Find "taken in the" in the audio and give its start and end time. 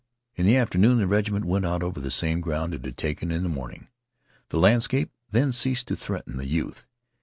2.97-3.49